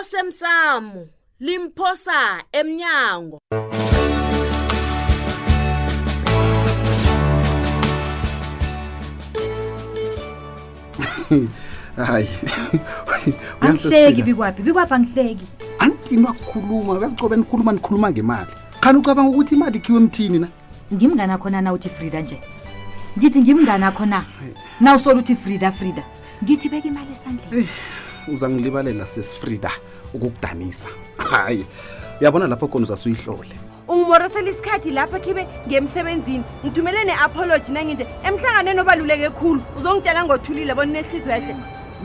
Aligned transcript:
osemsamo 0.00 1.06
limphosa 1.40 2.42
emnyango 2.52 3.38
hayi 3.56 3.88
angihleki 13.60 14.22
bikwaphi 14.22 14.62
bikwaphi 14.62 14.94
angihleki 14.94 15.46
antima 15.78 16.32
kukhuluma 16.32 16.92
uyazicobe 16.92 17.36
nikhuluma 17.36 17.72
nikhuluma 17.72 18.10
ngemali 18.10 18.52
khani 18.80 18.98
ucabanga 18.98 19.30
ukuthi 19.30 19.54
imali 19.54 19.78
ikhiwe 19.78 19.98
emthini 19.98 20.38
na 20.38 20.48
ngimngana 20.94 21.38
khona 21.38 21.60
na 21.60 21.72
uthi 21.72 21.88
frida 21.88 22.20
nje 22.20 22.40
ngithi 23.18 23.38
ngimngana 23.40 23.90
khona 23.92 24.24
na 24.80 24.94
usole 24.94 25.18
uthi 25.18 25.34
frida 25.36 25.72
frida 25.72 26.02
ngithi 26.44 26.68
beka 26.68 26.88
imali 26.88 27.12
esandleni 27.12 27.68
uzangilibalela 28.32 29.06
sesifrida 29.06 29.70
ukukudanisa 30.14 30.88
hayi 31.16 31.66
uyabona 32.20 32.46
lapho 32.46 32.68
khona 32.68 32.84
uzasuyihlole 32.84 33.56
ungimorosela 33.88 34.50
isikhathi 34.50 34.90
lapho 34.90 35.16
khibe 35.20 35.46
ngemsebenzini 35.68 36.44
ngithumele 36.64 37.04
ne-apoloji 37.04 37.72
nanginje 37.72 38.04
emhlanganeni 38.28 38.80
obaluleke 38.80 39.24
ekhulu 39.32 39.60
uzongitshela 39.78 40.20
ngothulile 40.24 40.72
bona 40.74 40.88
unehlizwe 40.90 41.30
yahle 41.32 41.54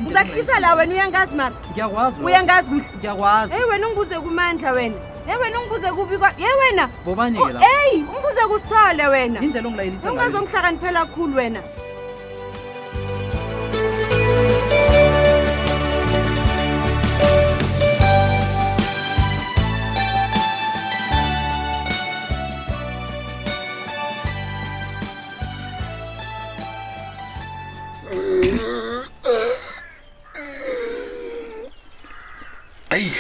uzakuhlisa 0.08 0.60
la 0.60 0.74
wena 0.76 0.94
uyangazi 0.94 1.36
mara 1.36 1.56
uyangazi 2.28 2.68
kuhle 2.70 2.86
eyi 3.56 3.66
wena 3.70 3.86
ungibuze 3.88 4.16
kumandla 4.26 4.72
wena 4.78 4.98
e 5.32 5.36
wena 5.42 5.58
ungibuze 5.60 5.90
kubika 5.98 6.28
ye 6.44 6.50
wena 6.60 6.86
oh, 7.08 7.48
eyi 7.78 8.06
ungibuze 8.10 8.44
kusithole 8.50 9.04
wenaungazongihlakaniphela 9.14 11.06
kkhulu 11.06 11.36
wena 11.38 11.62
ayi 32.94 33.12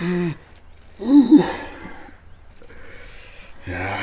mm. 0.00 0.30
ya 3.66 3.98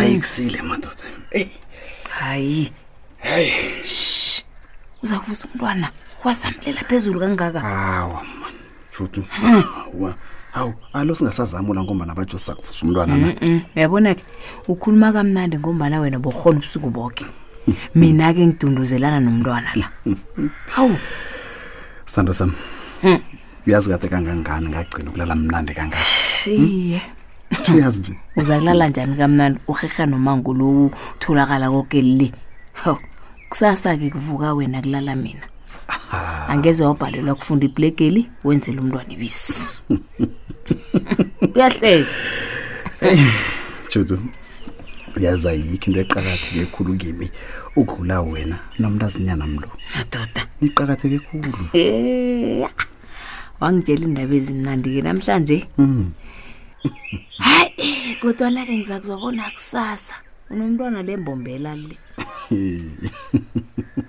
ayikusile 0.00 0.62
madoda 0.62 1.04
eh. 1.30 1.48
hayi 2.18 2.72
hayi 3.22 3.52
uza 5.02 5.18
kuvusa 5.20 5.44
umntwana 5.48 5.90
wazamulela 6.24 6.80
phezulu 6.84 7.20
kangaka 7.20 7.60
hawa 7.60 8.24
man 8.40 8.52
shutu 8.90 9.20
mm. 9.42 9.62
hawu 10.52 10.74
alo 10.92 11.14
singasazamula 11.14 11.82
ngombana 11.82 12.12
abajosi 12.12 12.44
sakuvusa 12.44 12.86
umntwana 12.86 13.16
na 13.16 13.26
uyabona 13.76 14.14
ke 14.14 14.24
ukhuluma 14.68 15.12
kamnandi 15.12 15.58
ngombana 15.58 16.00
wena 16.00 16.18
borhona 16.18 16.56
ubusuku 16.58 16.90
boke 16.90 17.24
mina-ke 17.94 18.46
ngidunduzelana 18.46 19.20
nomntwana 19.20 19.68
la 19.74 19.92
hawu 20.74 20.96
sando 22.06 22.32
sami 22.32 22.52
uyazi 23.66 23.88
kade 23.90 24.08
kangangani 24.08 24.66
ngagcina 24.72 25.08
ukulala 25.10 25.34
mnandi 25.36 25.72
kangaiye 25.76 27.00
hmm? 27.64 27.76
uyazi 27.76 28.00
nje 28.00 28.14
uzakulala 28.40 28.88
njani 28.88 29.16
kamnandi 29.16 29.58
uheha 29.68 30.06
nomangulo 30.06 30.90
utholakala 31.16 31.70
koke 31.70 32.02
le 32.02 32.32
ho 32.84 32.98
kusasa-ke 33.50 34.10
kuvuka 34.10 34.54
wena 34.54 34.82
kulala 34.82 35.14
mina 35.16 35.44
angeze 36.48 36.84
wabhalelwa 36.84 37.34
kufunda 37.34 37.66
iplegeli 37.66 38.28
wenzela 38.44 38.80
umntwana 38.80 39.10
ibisi 39.12 39.80
kuyahleka 41.52 42.10
eh, 43.00 43.32
judu 43.94 44.18
uyazi 45.16 45.48
ayikho 45.48 45.86
into 45.90 46.00
eqakatheke 46.04 46.58
ekhulu 46.64 46.94
kimi 47.00 47.26
ukudlula 47.76 48.20
wena 48.22 48.56
nomntu 48.78 49.04
azinyanamlo 49.06 49.68
madoda 49.94 50.42
niqakatheke 50.60 51.18
khulu 51.26 51.50
wangitshela 53.64 54.04
iindaba 54.06 54.34
ezimnandi-ke 54.38 55.00
namhlanje 55.08 55.58
mm. 55.80 56.04
hayi 57.46 58.20
kodwana-ke 58.20 58.72
ngiza 58.78 58.96
kuzobona 59.00 59.42
kusasa 59.56 60.14
unomntwana 60.52 61.00
le 61.06 61.14
mbombela 61.22 61.72
le 61.84 61.94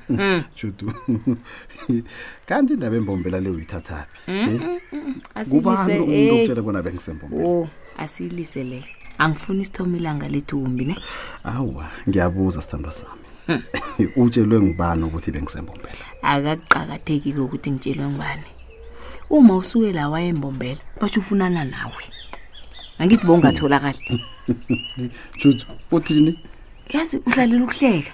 mm. 0.09 0.43
shutu 0.59 0.85
kanti 2.49 2.71
indaba 2.73 2.95
embombela 3.01 3.37
le 3.43 3.49
uyithathaphi 3.49 4.33
kubanuokutshela 5.49 6.59
mm, 6.59 6.59
eh. 6.59 6.63
kona 6.65 6.81
bengisembombela 6.85 7.43
o 7.47 7.49
oh, 7.61 7.67
asiyilise 8.03 8.63
le 8.63 8.79
angifuni 9.23 9.61
isithomilanga 9.61 10.27
lethu 10.27 10.63
umbi 10.63 10.85
ne 10.85 10.95
awa 11.43 11.87
ngiyabuza 12.09 12.61
sithandwa 12.61 12.91
sami 12.93 13.23
hmm. 13.47 13.61
utshelwe 14.23 14.57
ngubani 14.61 15.03
ukuthi 15.07 15.31
bengisembombela 15.31 16.05
akakuqakatheki-ke 16.33 17.39
ukuthi 17.45 17.69
ngitshelwe 17.71 18.07
ngubani 18.11 18.49
uma 19.29 19.55
usuke 19.57 19.91
la 19.93 20.09
wayembombela 20.09 20.79
basho 21.01 21.19
ufunana 21.19 21.63
nawe 21.65 22.03
angithi 22.99 23.25
bongatholakali 23.25 24.21
juju 25.39 25.65
uthini 25.91 26.39
yazi 26.93 27.17
udlalela 27.17 27.63
ukuhleka 27.65 28.11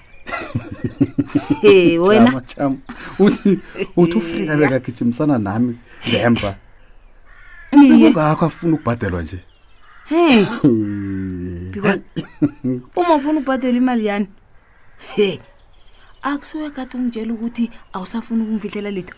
hey 1.62 1.98
wena 1.98 2.40
chama 2.40 2.76
uthi 3.18 3.58
uthi 3.96 4.12
ufrika 4.16 4.56
bekagijimisana 4.56 5.38
nami 5.38 5.76
ngemva 6.08 6.56
sekungakho 7.86 8.44
afuna 8.46 8.74
ukubhadelwa 8.74 9.22
nje 9.22 9.38
hey 10.08 10.44
uma 13.00 13.14
ufuna 13.14 13.38
ubhadelwa 13.40 13.76
imali 13.76 14.06
yani 14.06 14.28
hey 15.16 15.38
akusuke 16.22 16.70
kade 16.70 16.96
ungitshela 16.98 17.32
ukuthi 17.34 17.70
awusafuni 17.92 18.42
ukungifihlela 18.42 18.90
litho 18.90 19.16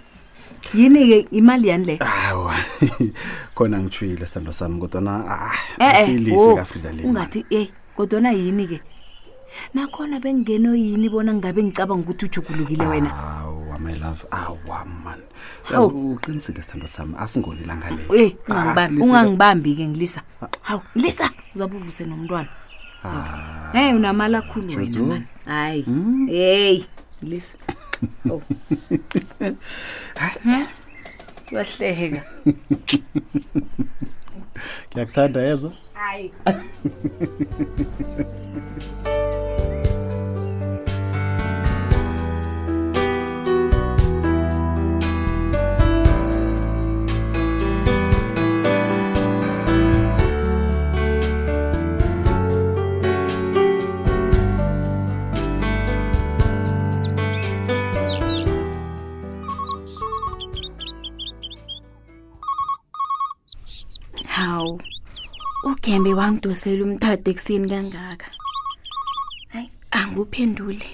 yini-ke 0.74 1.18
imali 1.38 1.68
yani 1.70 1.84
le 1.86 1.94
aw 2.00 2.50
khona 3.56 3.78
ngitshwile 3.78 4.26
sithando 4.26 4.52
sami 4.52 4.78
kodwana 4.80 5.12
ah, 5.28 5.52
asiyilisekafrida 5.78 6.90
oh, 6.90 6.92
le 6.92 7.02
ungathi 7.02 7.40
eyi 7.50 7.62
eh, 7.62 7.68
kodwana 7.96 8.30
yini-ke 8.32 8.78
nakhona 9.74 10.20
bengeno 10.20 10.74
yini 10.74 11.08
bona 11.08 11.34
ngingabe 11.34 11.60
ngicabanga 11.64 12.02
ukuthi 12.02 12.24
ujugulukile 12.24 12.86
wena 12.86 13.10
awa 13.16 13.78
my 13.78 13.94
love 13.94 14.26
awa 14.30 14.84
man 15.04 15.20
uqiniseke 16.12 16.62
sithando 16.62 16.86
sami 16.86 17.14
asingonilanga 17.18 17.90
leyo 17.90 18.12
e 18.16 18.22
eh, 18.24 18.36
ungangibambi-ke 19.00 19.86
ngilisa 19.88 20.22
ah. 20.42 20.48
hawu 20.62 20.82
ngilisa 20.96 21.30
uzabe 21.54 21.76
uvuse 21.76 22.04
nomntwana 22.06 22.48
ah. 23.04 23.70
eyi 23.78 23.88
eh, 23.88 23.96
unamali 23.96 24.36
akhulu 24.36 24.76
wena 24.76 25.00
mani 25.00 25.26
hayi 25.44 25.80
hmm? 25.82 26.28
eyi 26.32 26.84
ngilisa 27.22 27.54
Oh. 28.30 28.42
Bahleka. 31.52 32.22
Ngiyakuthanda 34.92 35.40
yezwa. 35.48 35.72
Hayi. 35.94 36.28
Hawu. 64.34 64.80
Ugembe 65.70 66.10
wangidosela 66.18 66.84
umthade 66.84 67.30
eksini 67.32 67.68
kangaka. 67.72 68.28
Hayi, 69.52 69.70
anguphendule. 69.98 70.88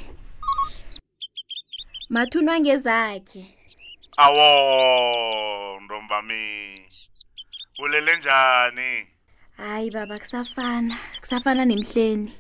Mathunwa 2.13 2.55
ngezakhe. 2.61 3.43
Awo, 4.23 4.53
ndombami. 5.83 6.45
Ulele 7.83 8.13
njani? 8.19 8.93
Hayi 9.57 9.91
baba 9.91 10.19
kusafana, 10.19 10.97
kusafana 11.21 11.65
nemhleni. 11.65 12.33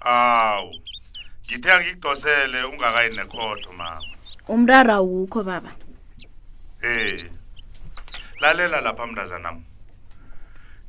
Awu. 0.00 0.72
Ngithe 1.44 1.70
angikudosele 1.72 2.58
ungakayi 2.64 3.16
nekhotho 3.16 3.72
mama. 3.72 4.02
Umrara 4.48 4.94
awukho 4.94 5.44
baba. 5.44 5.70
Eh. 6.82 7.30
Lalela 8.40 8.80
lapha 8.80 9.06
mntazana 9.06 9.38
nami. 9.38 9.64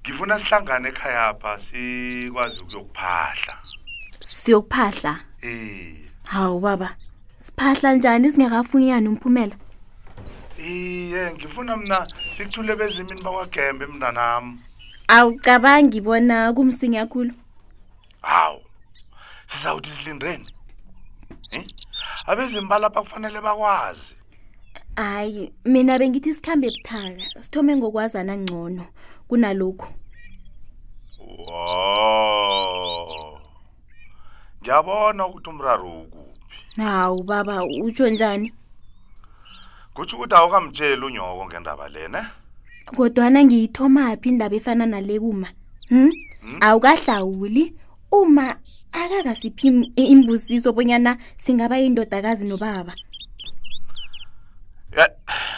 ngifuna 0.06 0.33
sihlangane 0.39 0.88
ekhaya 0.94 1.21
apha 1.31 1.51
sikwazi 1.68 2.57
ukuyokuphahla 2.63 3.53
siyokuphahla 4.38 5.13
eh 5.48 5.95
hawu 6.33 6.57
baba 6.65 6.89
siphahla 7.45 7.89
njani 7.95 8.27
singakafunyani 8.31 9.07
umphumela 9.12 9.56
iye 10.74 11.21
ngifuna 11.36 11.71
mina 11.81 11.98
sikuthule 12.36 12.71
bezimini 12.80 13.21
bakwagembe 13.25 13.86
mntanami 13.92 14.53
awucabangi 15.15 16.00
bona 16.06 16.38
kumsinya 16.56 17.01
kakhulu 17.03 17.33
hawu 18.33 18.62
sizawuthi 19.50 19.89
silindeni 19.98 20.45
eh 21.56 21.65
abezimbala 22.30 22.83
lapha 22.86 23.01
kufanele 23.06 23.39
bakwazi 23.48 24.09
hayi 24.96 25.50
mina 25.66 25.94
bengithi 26.00 26.34
sikhambe 26.36 26.68
ebuthaka 26.68 27.24
sithome 27.44 27.72
ngokwazana 27.76 28.34
ngcono 28.44 28.84
kunalokhu 29.28 29.88
wow 31.50 33.08
ngiyabona 34.62 35.22
ukuthi 35.30 35.50
umraro 35.54 35.94
ukuphi 36.04 36.40
hawu 36.82 37.24
baba 37.30 37.56
utsho 37.84 38.06
njani 38.10 38.48
kutsho 39.96 40.16
ukuthi 40.16 40.36
awukamtsheli 40.38 41.04
unyoko 41.06 41.44
ngendaba 41.46 41.86
lena 41.94 42.22
kodwana 42.98 43.40
ngiyithomaphi 43.46 44.28
indaba 44.30 44.56
efana 44.60 44.86
nale 44.92 45.16
kuma 45.24 45.50
hmm? 45.90 46.00
hmm? 46.42 46.58
awukahlawuli 46.68 47.64
uma 48.12 48.48
akakasiphi 48.92 49.68
imbuziso 50.14 50.70
bonyana 50.76 51.12
singaba 51.38 51.76
yindodakazi 51.82 52.46
nobaba 52.48 52.94
ye 54.98 55.06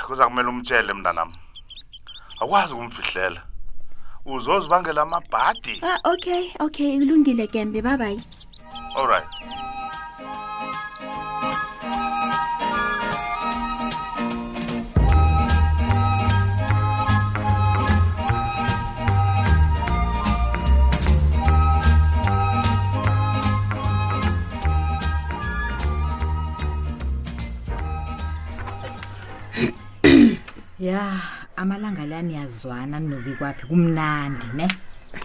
kuza 0.05 0.23
kumele 0.27 0.49
umtshele 0.53 0.91
mntanam 0.97 1.29
akwazi 2.41 2.71
ukumfihlela 2.73 3.41
uzozibangela 4.33 5.01
amabhadi 5.07 5.73
ah, 5.89 5.99
okay 6.13 6.43
okay 6.65 6.89
ilungile 7.01 7.45
gembe 7.53 7.79
babayi 7.87 8.19
all 8.99 9.07
right 9.11 9.29
amalanga 31.63 32.03
la 32.11 32.19
niyazwana 32.27 32.95
ninobi 32.99 33.31
kwaphi 33.39 33.63
kumnandi 33.69 34.45
ne 34.57 34.67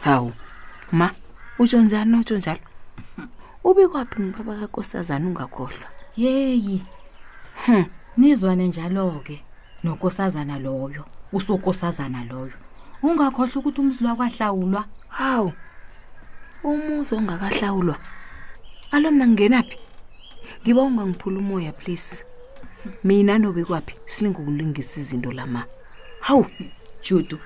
hawu 0.07 0.33
ma 0.99 1.09
utsho 1.59 1.83
njani 1.83 2.11
notsho 2.13 2.37
njalo 2.39 2.61
ubi 3.67 3.85
kwaphi 3.91 4.19
ngubaba 4.23 4.55
kakosazana 4.63 5.25
ungakhohlwa 5.29 5.89
yeyi 6.23 6.79
hm 7.65 7.83
nizwane 8.17 8.65
njalo 8.71 9.19
ke 9.27 9.37
nokosazana 9.85 10.59
loyo 10.65 11.03
usokosazana 11.35 12.21
loyo 12.31 12.57
ungakhohlwa 13.03 13.57
ukuthi 13.61 13.81
umzulu 13.83 14.09
akwahlawulwa 14.11 14.83
hawu 15.19 15.53
umuzi 16.71 17.11
ongakahlawulwa 17.19 17.97
alo 18.95 19.09
mna 19.11 19.27
ngingenaphi 19.27 19.79
ngiba 20.63 20.81
ungangiphula 20.87 21.37
umoya 21.43 21.73
please 21.73 22.23
mina 23.05 23.35
nobi 23.43 23.65
kwaphi 23.67 23.95
silingukulungisa 24.07 24.95
izinto 25.03 25.33
lama 25.35 25.65
hawu 26.21 26.47
judu 27.03 27.39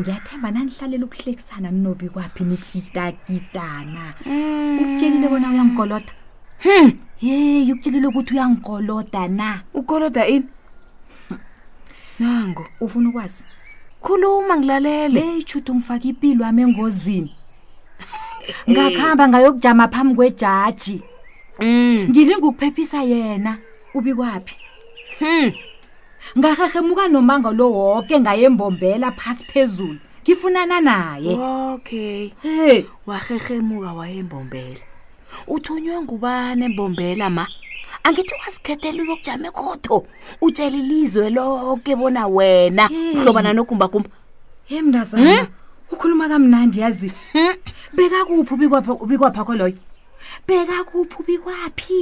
ngiyathemba 0.00 0.50
nanihlalela 0.50 1.04
ukuhlekisana 1.06 1.70
ninobi 1.70 2.08
kwaphi 2.08 2.44
nikitakitana 2.44 4.04
hmm. 4.24 4.78
ukutshelile 4.78 5.28
bona 5.28 5.50
uyangikoloda 5.50 6.12
hm 6.58 6.88
yey 7.20 7.72
ukutshelile 7.72 8.06
ukuthi 8.08 8.32
uyangikoloda 8.34 9.28
na 9.28 9.60
ukoloda 9.74 10.26
ini 10.26 10.46
nango 12.18 12.66
ufuna 12.80 13.08
ukwazi 13.08 13.44
khuluma 14.02 14.56
ngilalele 14.56 15.20
eyi 15.20 15.44
judu 15.44 15.74
ngifake 15.74 16.08
impilo 16.08 16.46
ami 16.46 16.62
engozini 16.62 17.32
ngakuhamba 18.70 19.28
ngayokujama 19.28 19.88
phambi 19.92 20.14
kwejaji 20.14 21.02
hmm. 21.58 22.02
ngilinga 22.10 22.46
ukuphephisa 22.46 23.02
yena 23.02 23.58
ubi 23.94 24.14
kwaphi 24.14 24.56
hm 25.18 25.50
ngahehemuka 26.36 27.08
nomanga 27.08 27.50
lo 27.50 27.70
woke 27.72 28.18
ngayembombela 28.20 29.12
phasi 29.12 29.44
phezulu 29.50 29.98
ngifunana 30.24 30.80
naye 30.80 31.32
okay 31.74 32.30
hey. 32.42 32.84
wahehemuka 33.06 33.92
wayembombela 33.92 34.82
uthunywe 35.46 36.00
ngubani 36.02 36.64
embombela 36.64 37.30
ma 37.30 37.46
angithi 38.04 38.34
wasikhethela 38.44 39.02
uyokujame 39.02 39.50
khotho 39.50 40.06
utshele 40.40 40.78
ilizwe 40.78 41.30
loke 41.30 41.96
bona 41.96 42.26
wena 42.26 42.90
mhlobana 43.14 43.48
hey. 43.48 43.56
nokumbakumba 43.56 44.10
ye 44.68 44.82
mnazana 44.82 45.36
hmm? 45.36 45.46
ukhuluma 45.92 46.28
kamnandi 46.28 46.80
yazi 46.80 47.12
hmm? 47.32 47.54
bekakuphi 47.92 48.54
ubikwaphakho 49.02 49.54
loyo 49.54 49.74
beka 50.46 50.84
kuphi 50.84 51.14
ubikwaphi 51.20 52.00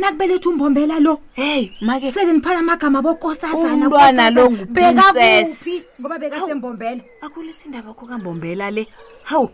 nakubeletha 0.00 0.48
umbombela 0.50 1.00
lo 1.00 1.20
hey 1.34 1.70
make 1.80 2.10
sele 2.12 2.32
niphana 2.32 2.60
amagama 2.60 3.02
bokosazanaumntwana 3.04 4.24
lo 4.34 4.44
ngubekakuphi 4.50 5.74
ngoba 6.00 6.16
bekasembombela 6.22 7.02
akulisa 7.24 7.62
indaba 7.66 7.92
kukambombela 7.94 8.66
le 8.74 8.82
hawu 9.30 9.48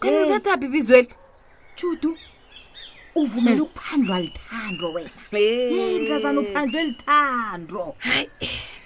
kanthathaphi 0.00 0.64
eh. 0.66 0.70
ibizweli 0.70 1.08
judu 1.76 2.12
uvumela 3.14 3.56
hmm. 3.56 3.66
ukuphandlwa 3.66 4.20
lithandro 4.20 4.86
wena 4.92 5.14
eh. 5.32 6.02
mdlazana 6.02 6.40
uphandlwe 6.40 6.80
lithandro 6.84 7.94
hayi 7.98 8.28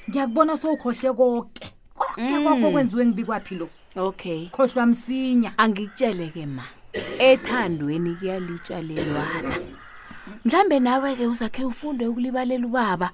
ngiyakubona 0.09 0.53
sowukhohle 0.57 1.13
koke 1.13 1.67
koke 1.95 2.35
kwakho 2.43 2.61
hmm. 2.61 2.73
kwenziwe 2.73 3.03
ngibikwaphi 3.07 3.55
lo 3.55 3.69
okay 3.97 4.47
khohlwa 4.55 4.87
msinya 4.87 5.51
angikutsheleke 5.59 6.47
ma 6.47 6.65
ethandweni 7.19 8.15
kuyalitshalelwana 8.15 9.55
mhlambe 10.45 10.81
nawe-ke 10.81 11.27
uzakhe 11.27 11.65
ufunde 11.65 12.07
ukulibalela 12.07 12.67
ubaba 12.67 13.09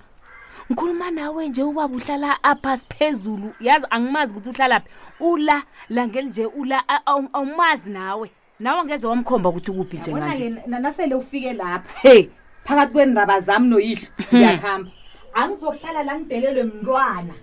ngikhuluma 0.71 1.11
nawe 1.11 1.49
nje 1.49 1.62
ubaba 1.62 1.97
uhlala 1.97 2.31
aphasi 2.44 2.87
phezulu 2.94 3.49
yazi 3.61 3.87
angimazi 3.91 4.32
ukuthi 4.32 4.50
uhlalaphi 4.50 4.88
ula 5.21 5.62
langeli 5.88 6.29
nje 6.29 6.47
ula 6.47 6.79
awumazi 7.06 7.91
nawe 7.91 8.31
nawe 8.61 8.85
ngeze 8.85 9.06
wamkhomba 9.06 9.49
ukuthi 9.49 9.71
ukuphi 9.71 9.97
njenanasele 9.97 11.15
ufike 11.15 11.53
lapha 11.53 11.91
he 12.09 12.31
phakathi 12.65 12.93
kwendaba 12.93 13.41
zami 13.41 13.69
noyihlo 13.69 14.09
hmm. 14.19 14.26
ngiyakuhamba 14.38 14.91
angizokuhlala 15.35 16.03
la 16.03 16.15
ngidelelwe 16.19 16.62
mntwana 16.65 17.35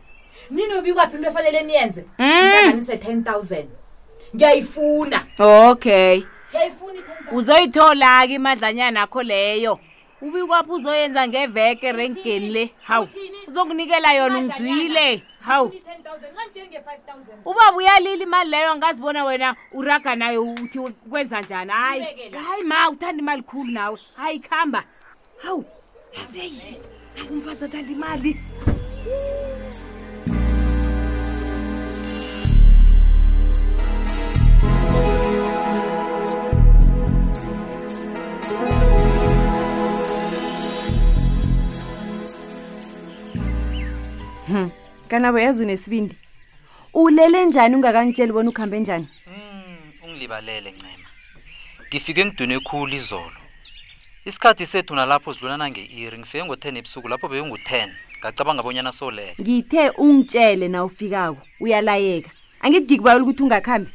ninobikwaphi 0.49 1.15
into 1.17 1.29
efanele 1.29 1.63
niyenze 1.63 2.01
hmm. 2.17 2.27
ngihlanganise-ten 2.27 3.23
thousand 3.23 3.67
ngiyayifuna 4.35 5.17
okay 5.39 6.21
uzoyithola-ke 7.37 8.33
imadlanyana 8.39 9.01
akho 9.05 9.21
leyo 9.23 9.73
ubi 10.25 10.41
kwapho 10.47 10.73
uzoyenza 10.75 11.27
ngeveke 11.27 11.87
erengeni 11.87 12.49
le 12.55 12.63
hawu 12.87 13.07
uzokunikela 13.47 14.13
yona 14.17 14.37
ungizwile 14.39 15.21
hawu 15.47 15.71
ubaba 17.45 17.77
uyalile 17.77 18.23
imali 18.23 18.49
leyo 18.49 18.71
angazibona 18.71 19.25
wena 19.25 19.55
uraga 19.71 20.15
nayo 20.15 20.43
uthi 20.43 20.79
kwenza 21.09 21.41
njani 21.41 21.71
hayi 21.71 22.01
hayi 22.47 22.63
ma 22.63 22.89
uthanda 22.89 23.19
imali 23.19 23.41
khulu 23.41 23.71
nawe 23.71 23.99
hayi 24.15 24.39
khamba 24.39 24.83
hawu 25.43 25.65
azeyi 26.21 26.77
nakumfazi 27.17 27.65
athanda 27.65 27.91
imali 27.91 28.39
kanabo 45.17 45.39
yazi 45.39 45.63
unesibindi 45.63 46.15
ulele 46.93 47.45
njani 47.45 47.75
ungakantsheli 47.75 48.31
bona 48.31 48.49
ukuhambe 48.49 48.79
njani 48.79 49.07
mm, 49.27 49.77
ungilibalele 50.03 50.71
ncema 50.71 51.07
ngifike 51.87 52.25
ngidune 52.25 52.59
khulu 52.59 52.95
izolo 52.95 53.39
isikhathi 54.25 54.65
sethu 54.65 54.95
nalapho 54.95 55.33
zidlulana 55.33 55.65
nge-iri 55.69 56.17
ngifike 56.19 56.43
ngo-ten 56.45 56.77
ebusuku 56.77 57.07
lapho 57.07 57.27
bebengu-ten 57.27 57.89
ngacabanga 58.19 58.61
bonyana 58.63 58.91
solele 58.91 59.33
ngithe 59.41 59.89
ungitshele 59.89 60.67
na 60.67 60.83
ufikako 60.85 61.41
uyalayeka 61.59 62.29
angithi 62.61 62.93
ngikubayela 62.93 63.23
ukuthi 63.23 63.43
ungakhambi 63.43 63.89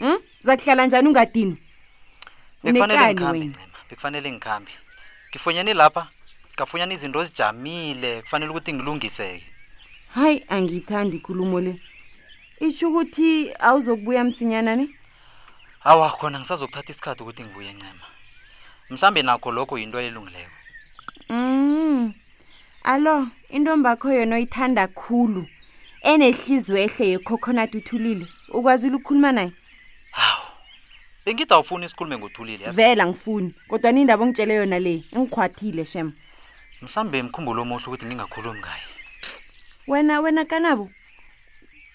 um 0.00 0.08
hmm? 0.08 0.18
uza 0.40 0.52
kuhlala 0.56 0.86
njani 0.86 1.08
ungadinwa 1.08 1.56
bekufanele 3.88 4.28
ngikhambi 4.32 4.72
ngifunyane 5.30 5.72
lapha 5.74 6.02
ngafunyana 6.54 6.92
izinto 6.94 7.16
ozijamile 7.20 8.10
kufanele 8.22 8.50
ukuthi 8.52 8.72
ngilungiseke 8.76 9.48
hayi 10.14 10.44
angiyithandi 10.48 11.16
ikulumo 11.16 11.60
le 11.60 11.80
itsho 12.60 12.88
ukuthi 12.88 13.52
awuzokubuya 13.60 14.24
msinyana 14.24 14.76
ni 14.76 14.96
awa 15.84 16.10
khona 16.10 16.38
ngisazokuthatha 16.40 16.90
isikhathi 16.92 17.22
ukuthi 17.22 17.42
ngibuye 17.42 17.72
ncema 17.72 18.06
mhlawumbe 18.90 19.22
nakho 19.22 19.50
lokho 19.52 19.78
yinto 19.78 20.00
elungileyo 20.00 20.48
um 21.30 21.36
mm. 21.40 22.14
allo 22.84 23.26
intombakho 23.48 24.12
yona 24.12 24.36
oyithanda 24.36 24.86
khulu 24.88 25.42
enehliziyo 26.02 26.78
ehle 26.84 27.04
yekhokhonati 27.12 27.76
uthulile 27.78 28.26
ukwazile 28.52 28.96
ukukhuluma 28.96 29.32
naye 29.32 29.52
hawu 30.10 30.46
bengithi 31.24 31.54
awufuni 31.54 31.86
isikhulume 31.86 32.18
ngothulile 32.18 32.70
vela 32.70 33.06
ngifuni 33.06 33.54
kodwa 33.68 33.92
niindaba 33.92 34.24
ongitshele 34.24 34.54
yona 34.54 34.78
le 34.78 35.02
ingikhwathile 35.16 35.84
shem 35.84 36.12
mhlawumbe 36.82 37.22
mkhumbulo 37.22 37.62
omuhle 37.62 37.86
ukuthi 37.86 38.06
ngingakhulumi 38.06 38.58
ngaye 38.60 38.91
wena 39.86 40.20
wena 40.20 40.44
kanabo 40.44 40.90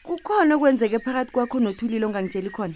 kukhona 0.04 0.56
okwenzeke 0.56 1.00
phakathi 1.00 1.32
kwakho 1.32 1.60
nothulile 1.60 2.06
ongangitsheli 2.06 2.50
khona 2.52 2.76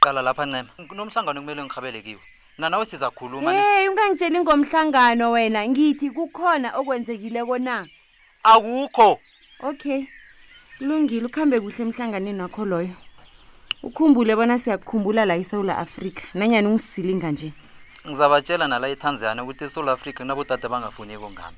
qala 0.00 0.22
lapha 0.22 0.46
ncema 0.46 0.70
kunomhlangano 0.88 1.40
kumele 1.42 1.62
ngihabelekiwe 1.66 2.22
nanawe 2.58 2.84
sizakhuluma 2.86 3.50
hey 3.50 3.88
ungangitsheli 3.90 4.38
ngomhlangano 4.38 5.26
wena 5.34 5.60
ngithi 5.66 6.14
kukhona 6.14 6.68
okwenzekile 6.78 7.42
kona 7.48 7.86
akukho 8.52 9.18
okay 9.68 10.06
kulungile 10.78 11.26
ukuhambe 11.26 11.56
kuhle 11.58 11.82
emhlanganeni 11.82 12.42
wakho 12.46 12.62
loyo 12.64 12.94
ukhumbule 13.82 14.36
bona 14.38 14.58
siyakukhumbula 14.62 15.26
la 15.26 15.34
isewula 15.42 15.78
afrika 15.78 16.22
nanyani 16.34 16.66
ungisilinga 16.70 17.30
nje 17.32 17.50
ngizabatshela 18.08 18.66
nala 18.68 18.86
ithanziyane 18.90 19.40
ukuthi 19.42 19.64
isoul 19.66 19.88
africa 19.88 20.16
kunabotade 20.18 20.66
bangafuniko 20.72 21.26
ngami 21.32 21.56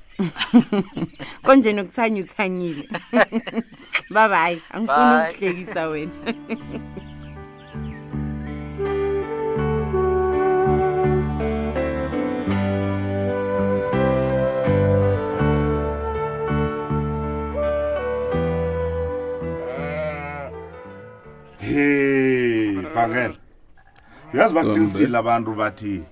konjeni 1.45 1.79
okuthanye 1.81 2.19
uthanyile 2.25 2.83
babayi 4.13 4.61
angifuni 4.73 5.15
ukuhlekisa 5.15 5.87
wena 5.87 6.33
bangela 22.95 23.35
uyazi 24.33 24.53
bakudingisile 24.57 25.17
abantu 25.17 25.51
bathi 25.55 26.05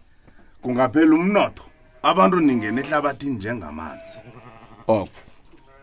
kungaphela 0.63 1.15
umnotho 1.19 1.63
abantu 2.09 2.37
ningena 2.45 2.79
ehlabathini 2.81 3.35
njengamanzi 3.35 4.17
oh 4.93 5.07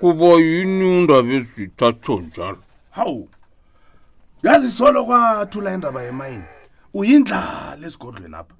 kuba 0.00 0.26
yini 0.46 0.86
indaba 1.00 1.30
ezithatsho 1.38 2.14
njalo 2.26 2.62
hawu 2.96 3.24
yazi 4.46 4.70
solo 4.78 5.00
kwathula 5.08 5.68
indaba 5.76 6.00
yemayini 6.06 6.48
uyindlala 6.98 7.84
esigodlweni 7.88 8.36
apha 8.40 8.54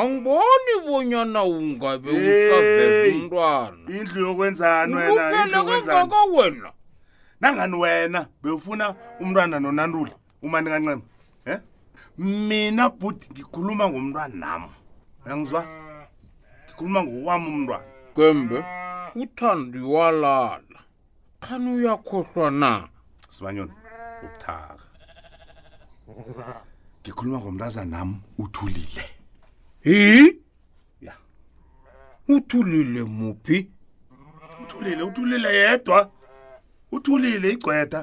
angiboni 0.00 0.74
bonyana 0.86 1.40
ungabe 1.44 2.10
usaveza 2.10 3.16
umntwanauphele 3.16 5.70
kangaka 5.86 6.24
wena 6.32 6.70
nangani 7.40 7.76
wena 7.82 8.20
bewufuna 8.42 8.84
umntwana 9.22 9.56
nonandule 9.60 10.12
umani 10.42 10.70
kancema 10.70 11.02
mina 12.20 12.90
but 12.90 13.16
ngikhuluma 13.32 13.84
ngomntwana 13.90 14.36
nam 14.42 14.62
uyangizwa 15.24 15.60
ngikhuluma 16.64 17.00
ngowami 17.06 17.46
umntwana 17.54 17.76
gembe 18.16 18.58
uthandiwalala 19.22 20.60
khani 21.42 21.68
uyakhohlwa 21.76 22.48
na 22.60 22.70
sibanyoni 23.34 23.74
ubuthaka 24.24 24.86
ngikhuluma 27.00 27.38
ngomntaza 27.42 27.82
nam 27.92 28.08
uthulile 28.42 29.04
hi 29.86 29.98
ya 31.06 31.14
uthulile 32.28 33.02
muphi 33.18 33.58
uthulile 34.62 35.02
uthulile 35.08 35.50
yedwa 35.62 35.98
uthulile 36.94 37.46
igcweda 37.54 38.00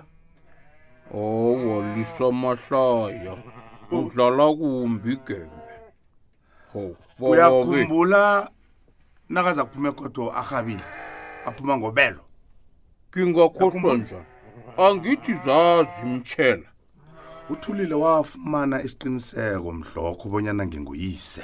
owo 1.19 1.73
lisomahlayo 1.95 3.33
oh, 3.33 3.56
udlala 3.91 4.47
kumbi 4.57 5.13
igembe 5.13 5.57
uyakhumbula 7.19 8.49
nakaza 9.29 9.63
kuphuma 9.65 9.89
ekhotho 9.89 10.23
arhabile 10.31 10.85
aphuma 11.47 11.77
ngobelo 11.79 12.21
kingakhohlwa 13.11 13.93
njani 13.97 14.25
angithi 14.83 15.33
zazi 15.33 16.05
mtshela 16.05 16.69
uthulile 17.49 17.95
wafumana 18.03 18.83
isiqiniseko 18.85 19.71
mdloko 19.79 20.23
obonyana 20.27 20.63
nginguyise 20.67 21.43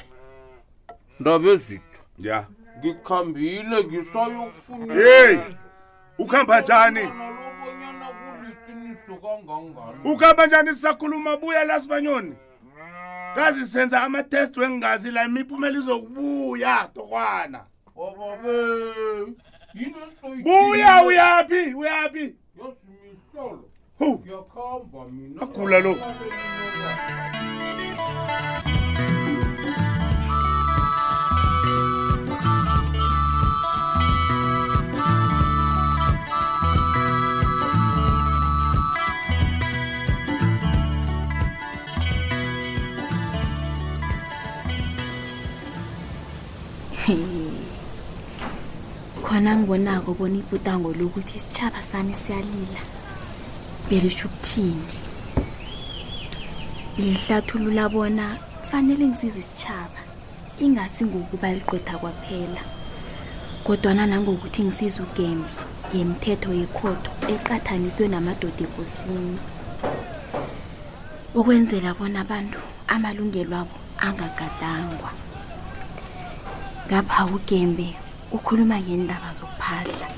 ndaba 1.20 1.48
ezitwa 1.56 2.02
ya 2.26 2.38
ngikhambile 2.80 3.78
ngisayokufuneyeyi 3.84 5.42
ukuhamba 6.22 6.62
njani 6.62 7.04
ukaba 10.04 10.46
njani 10.46 10.74
sisakhuluma 10.74 11.38
buya 11.38 11.64
lasibanyoni 11.64 12.36
kazi 13.36 13.66
senza 13.66 14.04
ama-test 14.04 14.58
wengazi 14.58 15.12
la 15.12 15.24
imiphumela 15.26 15.78
izokubuya 15.78 16.90
tokwana 16.94 17.66
buya 20.44 21.04
uyaphi 21.04 21.74
uyaphi 21.76 22.36
agula 25.42 25.80
lou 25.80 25.96
khona 49.34 49.56
ngonako 49.66 50.12
bona 50.20 50.38
iputango 50.42 50.90
lokuthi 51.00 51.36
isitshaba 51.40 51.80
sami 51.92 52.14
siyalila 52.24 52.82
belisho 53.90 54.28
ukuthini 54.30 54.94
lihlathulula 57.02 57.84
bona 57.96 58.26
kufanele 58.62 59.04
ngisize 59.10 59.40
isitshaba 59.44 60.00
ingasi 60.66 61.02
ngokuba 61.10 61.48
liqotha 61.58 61.94
kwaphela 62.02 62.62
kodwana 63.66 64.04
nangokuthi 64.12 64.60
ngisize 64.68 64.98
ugembi 65.06 65.52
ngemithetho 65.90 66.50
yekhotho 66.62 67.12
eqathaniswe 67.34 68.06
namadoda 68.14 68.62
ekosini 68.68 69.38
ukwenzela 71.40 71.90
bona 71.98 72.18
abantu 72.26 72.60
amalungelo 72.94 73.54
abo 73.64 73.78
angagadangwa 74.08 75.10
ngapha 76.86 77.22
ugembe 77.36 77.90
ukhuluma 78.34 78.76
ngendaba 78.82 79.30
zokuphahla 79.38 80.10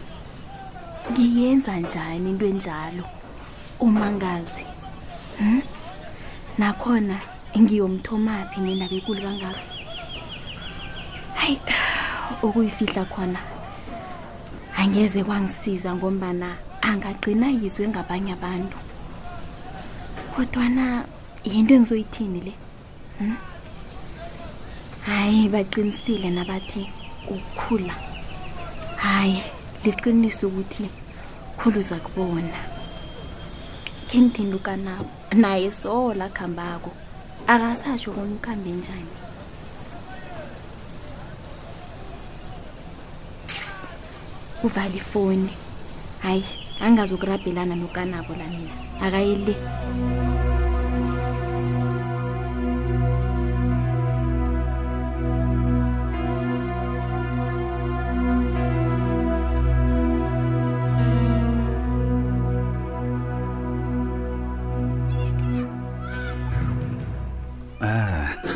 ngiyenza 1.11 1.71
njani 1.83 2.29
into 2.31 2.45
enjalo 2.53 3.03
umangazi 3.85 4.65
hmm? 5.37 5.61
nakhona 6.59 7.17
ngiyomthomaphi 7.59 8.57
ngendaba 8.63 8.95
ekulu 8.99 9.19
kangako 9.25 9.65
hayi 11.39 11.57
okuyifihla 12.45 13.03
khona 13.13 13.39
angeze 14.81 15.19
kwangisiza 15.27 15.89
ngombana 15.97 16.49
angagqina 16.89 17.47
yizwe 17.59 17.83
ngabanye 17.91 18.31
abantu 18.37 18.77
kodwana 20.35 20.85
yinto 21.51 21.71
engizoyithini 21.77 22.39
le 22.47 22.53
hmm? 23.19 23.35
hayi 25.07 25.41
hmm? 25.45 25.51
baqinisile 25.53 26.29
nabathi 26.39 26.83
ukukhula 27.29 27.93
hhayi 29.01 29.41
liqinise 29.85 30.45
ukuthi 30.45 30.85
khulu 31.57 31.79
uza 31.81 31.95
kubona 31.97 32.55
kengithindukanabo 34.09 35.05
naye 35.41 35.69
sola 35.73 36.25
kuhambako 36.29 36.89
akasatsho 37.49 38.09
kona 38.15 38.33
ukuhambe 38.37 38.69
njani 38.77 39.11
kuvala 44.61 44.95
ifoni 45.01 45.53
hhayi 46.23 46.45
angazukurabhelana 46.85 47.75
nokanabo 47.81 48.33
la 48.39 48.45
mina 48.53 48.73
akayele 49.05 49.53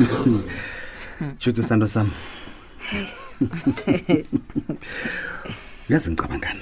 Shuthu 1.38 1.60
sithando 1.62 1.86
sami. 1.88 2.10
Yazi 5.90 6.10
ngicabangani? 6.10 6.60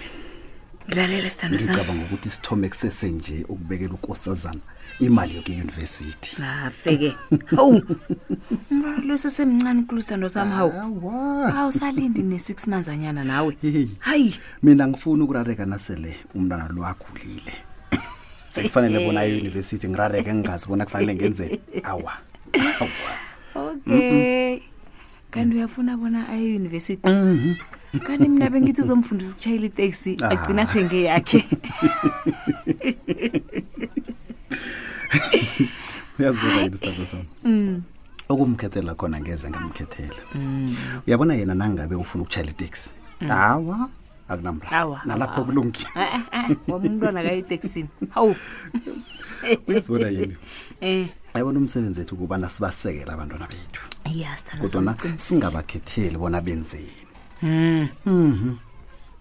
Lalela 0.96 1.30
sithando 1.30 1.58
sami. 1.58 1.70
Ngicabanga 1.74 2.04
ukuthi 2.04 2.30
sithome 2.30 2.68
kusese 2.68 3.08
nje 3.10 3.44
ukubekela 3.48 3.90
unkosazana 3.92 4.60
imali 5.00 5.36
yoku 5.36 5.50
university. 5.52 6.36
Nafeke. 6.38 7.16
Hawu. 7.56 7.82
Lose 9.04 9.30
semncane 9.30 9.78
unkulu 9.80 10.00
sithando 10.00 10.28
sami 10.28 10.52
hawu. 10.52 10.72
Hawu 11.52 11.72
salindi 11.72 12.20
ne6 12.22 12.66
months 12.70 12.88
anyana 12.88 13.24
nawe. 13.24 13.56
Hayi, 13.98 14.38
mina 14.62 14.88
ngifuna 14.88 15.24
ukurareka 15.24 15.66
nasele 15.66 16.16
umntana 16.34 16.68
lo 16.68 16.86
akhulile. 16.86 17.52
Sekufanele 18.50 19.06
bona 19.06 19.24
e 19.24 19.38
university 19.40 19.88
ngirareke 19.88 20.34
ngingazi 20.34 20.66
bona 20.66 20.84
kufanele 20.84 21.14
ngenzeni. 21.14 21.60
Awa. 21.82 22.12
Awa. 22.80 23.27
okay 23.66 24.60
kanti 25.30 25.56
uyafuna 25.56 25.96
bona 25.96 26.28
aye 26.28 26.56
university 26.56 27.08
mm-hmm. 27.08 28.00
kanti 28.00 28.28
mna 28.28 28.50
bengithi 28.50 28.80
uzomfundisa 28.82 29.30
ukutshayela 29.30 29.66
iteksi 29.66 30.16
ah. 30.22 30.28
agcina 30.30 30.62
athenge 30.62 31.02
yakhe 31.02 31.44
uyazibona 36.18 36.54
yini 36.62 36.74
isitabo 36.74 37.06
sami 37.06 37.24
mm. 37.44 37.82
okumkhethela 38.28 38.94
khona 38.94 39.20
ngeze 39.20 39.50
ngamkhethela 39.50 40.22
mm. 40.34 40.76
uyabona 41.06 41.34
yena 41.34 41.54
nangabe 41.54 41.94
ufuna 41.94 42.22
ukutshayela 42.22 42.50
iteksi 42.52 42.90
mm. 43.20 43.28
hawa 43.28 43.90
akunamraro 44.28 45.00
nalapho 45.04 45.44
kulungile 45.44 45.86
eh, 45.96 46.22
ka 46.30 46.40
eh, 46.42 46.90
eh, 47.02 47.14
kaye 47.14 47.38
eteksini 47.38 47.88
hawu 48.10 48.34
uyazibona 49.66 50.08
yini 50.08 50.36
um 50.82 51.08
ayibona 51.34 51.58
umsebenzi 51.58 52.00
wethu 52.00 52.14
ukubana 52.14 52.48
sibasekele 52.50 53.10
abantwana 53.12 53.46
bethu 53.50 53.82
kodwana 54.60 54.96
singabakhetheli 55.18 56.16
bona 56.16 56.40
benzeni 56.40 56.92
um 57.42 57.88
mhm 58.06 58.56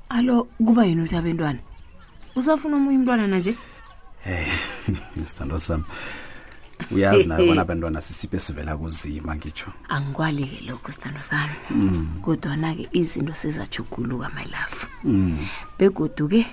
alo 0.10 0.48
kuba 0.66 0.86
yini 0.86 1.04
uthi 1.04 1.16
abentwana 1.18 1.60
usafuna 2.36 2.78
omunye 2.78 2.98
umntwana 2.98 3.28
nanje 3.28 3.54
eh, 4.26 4.48
um 5.18 5.26
sithando 5.30 5.60
sami 5.60 5.84
uyazi 6.92 7.28
nayo 7.28 7.46
bona 7.48 7.62
abantwana 7.64 8.00
sisiphe 8.02 8.40
sivela 8.40 8.78
kuzima 8.78 9.36
ngitsho 9.36 9.68
ke 10.16 10.46
lokho 10.68 10.90
sithando 10.92 11.22
sami 11.22 11.55
hmm. 11.70 12.22
kodwana-ke 12.24 12.88
izinto 12.94 13.34
sizajuguluka 13.36 14.31
mylafu 14.31 14.88
mm. 15.03 15.38
begodu-ke 15.79 16.48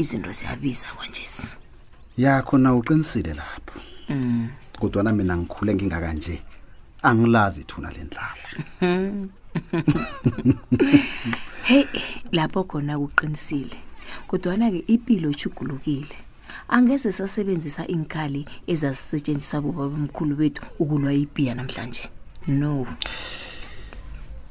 izinto 0.00 0.32
ziyabiza 0.32 0.86
kwanjesi 0.96 1.56
yakho 2.16 2.58
na 2.58 2.74
uqinisile 2.74 3.34
lapho 3.34 3.76
hmm. 4.08 4.48
kodwana 4.80 5.12
mina 5.12 5.36
ngikhule 5.36 5.74
ngingakanje 5.74 6.42
angilazi 7.02 7.60
ithuna 7.60 7.90
lendlala 7.92 8.48
heyi 11.70 11.86
lapho 12.36 12.60
khona 12.70 12.94
kuqinisile 13.02 13.78
kodwana-ke 14.28 14.80
impilo 14.94 15.28
ishugulukile 15.34 16.14
angeze 16.74 17.08
sasebenzisa 17.18 17.82
iy'nkali 17.92 18.40
ezazisetshenziswa 18.72 19.58
boba 19.64 19.84
bomkhulu 19.90 20.34
bethu 20.40 20.60
ukulwa 20.82 21.12
ibhiya 21.14 21.54
namhlanje 21.54 22.04
no 22.60 22.72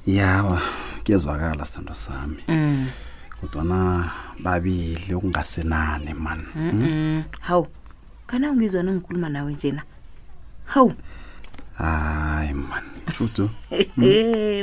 yawa 0.07 0.57
kuyezwakala 1.05 1.63
sithandwa 1.67 1.95
sami 2.03 2.39
mm. 2.47 2.85
kodwana 3.41 3.79
babili 4.39 5.13
okungasenani 5.15 6.13
mani 6.13 6.45
hawu 7.39 7.67
kana 8.27 8.51
ungizwa 8.51 8.83
ningikhuluma 8.83 9.29
nawe 9.29 9.53
njena 9.53 9.83
hawu 10.65 10.93
hayi 11.77 12.53
man 12.53 12.83
shuto 13.17 13.49
hmm? 13.95 14.03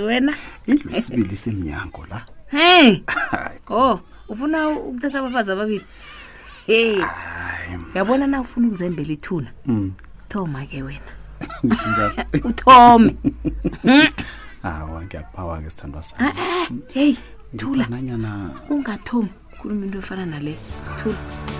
wena 0.07 0.35
indlu 0.67 0.93
isibili 0.93 1.37
semnyango 1.37 2.07
la 2.11 2.27
hey 2.47 3.03
o 3.69 3.79
oh, 3.91 4.01
ufuna 4.29 4.69
ukuthatha 4.71 5.19
abafazi 5.19 5.53
ababili 5.53 5.85
yabona 7.95 8.27
na 8.27 8.41
ufuna 8.41 8.67
ukuzembela 8.69 9.13
ithuna 9.13 9.51
hmm. 9.65 9.93
thoma 10.29 10.67
ke 10.67 10.83
wena 10.83 11.11
uthome 12.45 13.17
hawa 14.63 15.03
ngiyakuphawa 15.03 15.61
ke 15.63 15.71
sithandwa 15.71 16.03
sa 16.03 16.17
ah, 16.19 16.25
ah. 16.33 16.67
heyi 16.95 17.19
thula 17.57 17.89
ungathomi 18.71 19.29
khuluma 19.59 19.85
into 19.87 19.99
efana 19.99 20.27
nale 20.27 20.57
thula 20.99 21.15
ah. 21.17 21.60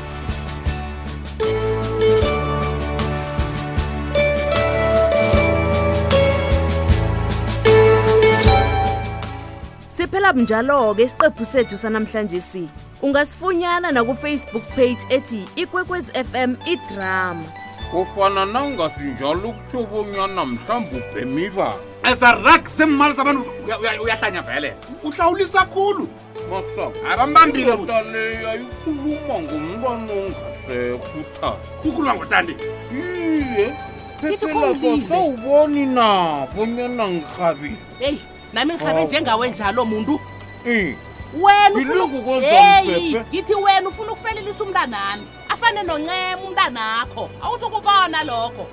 Sithumela 10.21 10.43
njalo-ke 10.45 11.03
isiqephu 11.07 11.45
sethu 11.45 11.77
sanamhlanje 11.79 12.41
si 12.41 12.69
ungasifunyana 13.03 13.89
nakufacebook 13.97 14.63
page 14.77 14.99
ethi 15.17 15.41
ikwekwez 15.63 16.05
fm 16.31 16.51
idrama 16.73 17.45
kufana 17.91 18.43
nawungasinjalo 18.53 19.49
ukuthobonyana 19.51 20.43
mhlawumbe 20.51 20.97
ubhemiba 21.01 21.69
ezaragi 22.11 22.69
semali 22.71 23.15
sabantu 23.17 23.43
uyahlanya 24.05 24.43
vele 24.49 24.71
uhlawulisa 25.09 25.63
khulu 25.73 26.05
abambambileayikhuluma 27.13 29.35
ngomntwana 29.45 30.13
ongasekutha 30.23 31.49
kukhuluma 31.83 32.13
ngotandi 32.15 32.53
iye 32.93 33.67
phethelaka 34.21 34.89
sawuboni 35.09 35.83
nabonyana 35.97 37.05
ngihabile 37.09 37.79
nami 38.53 38.71
ngihabe 38.75 39.03
njengawe 39.05 39.45
njalo 39.53 39.83
muntu 39.91 40.15
wenaeyi 41.43 43.17
ngithi 43.29 43.55
wena 43.65 43.87
ufuna 43.91 44.11
ukufelelisa 44.13 44.61
umntanami 44.67 45.25
afane 45.53 45.81
noncema 45.89 46.43
umntanakho 46.47 47.25
awuzukubona 47.43 48.19
lokho 48.29 48.65